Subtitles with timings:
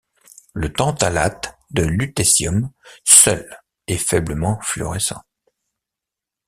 [0.53, 2.71] Le tantalate de lutécium
[3.03, 3.55] seul
[3.85, 5.21] est faiblement fluorescent.